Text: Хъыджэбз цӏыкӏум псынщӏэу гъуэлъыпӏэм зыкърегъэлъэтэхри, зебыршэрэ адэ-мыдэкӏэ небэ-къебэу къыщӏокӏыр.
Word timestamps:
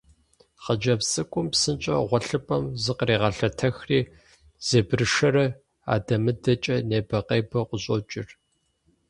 Хъыджэбз 0.63 1.07
цӏыкӏум 1.11 1.47
псынщӏэу 1.51 2.03
гъуэлъыпӏэм 2.09 2.63
зыкърегъэлъэтэхри, 2.83 3.99
зебыршэрэ 4.67 5.45
адэ-мыдэкӏэ 5.93 6.75
небэ-къебэу 6.89 7.67
къыщӏокӏыр. 7.69 8.27